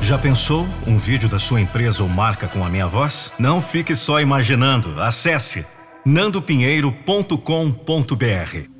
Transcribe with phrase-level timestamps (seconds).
[0.00, 3.32] Já pensou um vídeo da sua empresa ou marca com a minha voz?
[3.38, 5.00] Não fique só imaginando.
[5.00, 5.66] Acesse
[6.04, 8.70] nandopinheiro.com.br.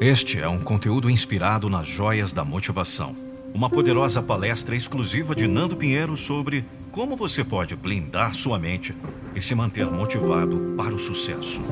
[0.00, 3.16] Este é um conteúdo inspirado nas joias da motivação.
[3.54, 8.94] Uma poderosa palestra exclusiva de Nando Pinheiro sobre como você pode blindar sua mente
[9.34, 11.62] e se manter motivado para o sucesso.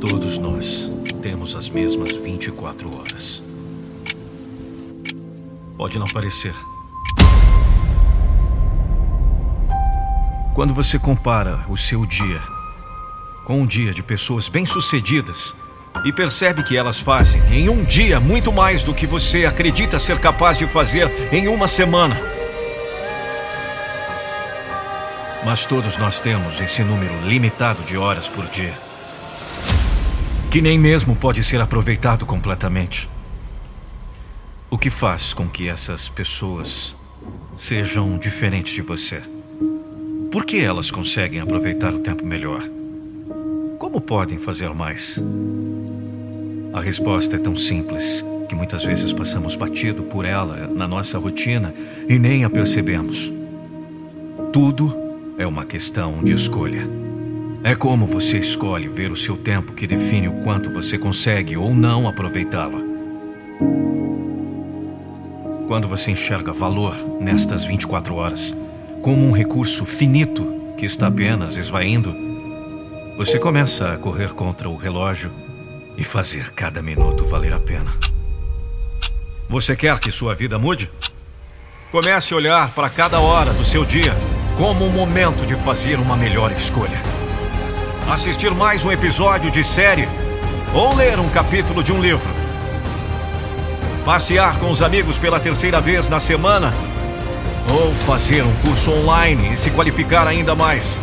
[0.00, 0.90] Todos nós
[1.20, 3.45] temos as mesmas 24 horas.
[5.76, 6.54] Pode não parecer.
[10.54, 12.40] Quando você compara o seu dia
[13.44, 15.54] com um dia de pessoas bem-sucedidas
[16.04, 20.18] e percebe que elas fazem em um dia muito mais do que você acredita ser
[20.18, 22.16] capaz de fazer em uma semana.
[25.44, 28.74] Mas todos nós temos esse número limitado de horas por dia,
[30.50, 33.08] que nem mesmo pode ser aproveitado completamente.
[34.86, 36.94] Que faz com que essas pessoas
[37.56, 39.20] sejam diferentes de você?
[40.30, 42.62] Por que elas conseguem aproveitar o tempo melhor?
[43.80, 45.20] Como podem fazer mais?
[46.72, 51.74] A resposta é tão simples que muitas vezes passamos batido por ela na nossa rotina
[52.08, 53.32] e nem a percebemos.
[54.52, 54.96] Tudo
[55.36, 56.88] é uma questão de escolha.
[57.64, 61.74] É como você escolhe ver o seu tempo que define o quanto você consegue ou
[61.74, 63.95] não aproveitá-lo.
[65.66, 68.56] Quando você enxerga valor nestas 24 horas
[69.02, 72.14] como um recurso finito que está apenas esvaindo,
[73.16, 75.32] você começa a correr contra o relógio
[75.96, 77.90] e fazer cada minuto valer a pena.
[79.48, 80.88] Você quer que sua vida mude?
[81.90, 84.14] Comece a olhar para cada hora do seu dia
[84.56, 87.00] como um momento de fazer uma melhor escolha.
[88.08, 90.08] Assistir mais um episódio de série
[90.72, 92.45] ou ler um capítulo de um livro
[94.06, 96.72] passear com os amigos pela terceira vez na semana,
[97.72, 101.00] ou fazer um curso online e se qualificar ainda mais.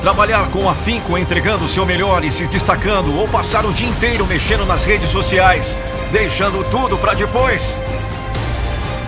[0.00, 4.24] Trabalhar com afinco, entregando o seu melhor e se destacando, ou passar o dia inteiro
[4.26, 5.76] mexendo nas redes sociais,
[6.12, 7.76] deixando tudo para depois.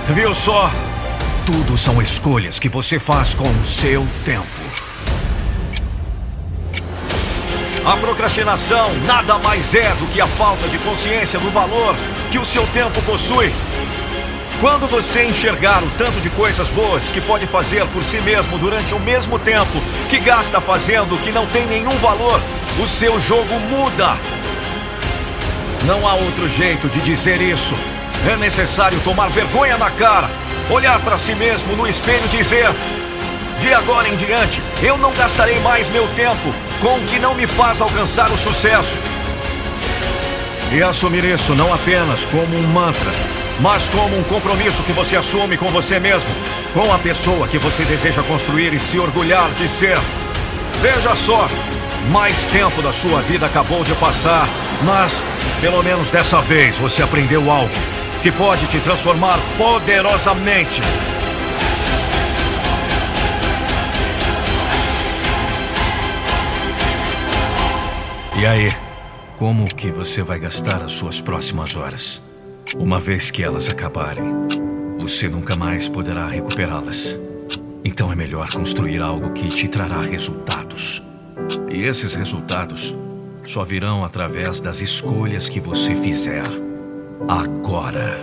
[0.09, 0.69] Viu só?
[1.47, 4.55] Tudo são escolhas que você faz com o seu tempo.
[7.86, 11.94] A procrastinação nada mais é do que a falta de consciência do valor
[12.32, 13.54] que o seu tempo possui.
[14.60, 18.92] Quando você enxergar o tanto de coisas boas que pode fazer por si mesmo durante
[18.92, 19.80] o mesmo tempo
[20.10, 22.41] que gasta fazendo que não tem nenhum valor,
[22.82, 24.16] o seu jogo muda.
[25.84, 27.76] Não há outro jeito de dizer isso.
[28.28, 30.28] É necessário tomar vergonha na cara,
[30.70, 32.68] olhar para si mesmo no espelho e dizer:
[33.60, 37.47] de agora em diante, eu não gastarei mais meu tempo com o que não me
[37.47, 38.98] faz alcançar o sucesso.
[40.72, 43.12] E assumir isso não apenas como um mantra,
[43.60, 46.31] mas como um compromisso que você assume com você mesmo,
[46.75, 49.98] com a pessoa que você deseja construir e se orgulhar de ser.
[50.82, 51.48] Veja só,
[52.10, 54.48] mais tempo da sua vida acabou de passar,
[54.82, 55.28] mas
[55.60, 57.72] pelo menos dessa vez você aprendeu algo
[58.22, 60.82] que pode te transformar poderosamente.
[68.38, 68.69] E aí,
[69.38, 72.22] como que você vai gastar as suas próximas horas?
[72.76, 74.26] Uma vez que elas acabarem,
[74.98, 77.19] você nunca mais poderá recuperá-las.
[77.82, 81.02] Então é melhor construir algo que te trará resultados.
[81.70, 82.94] E esses resultados
[83.42, 86.44] só virão através das escolhas que você fizer
[87.26, 88.18] agora.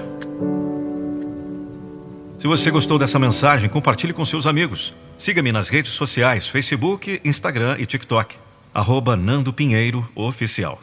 [2.38, 4.94] Se você gostou dessa mensagem, compartilhe com seus amigos.
[5.18, 8.43] Siga-me nas redes sociais: Facebook, Instagram e TikTok
[8.74, 10.80] arroba Nando Pinheiro Oficial.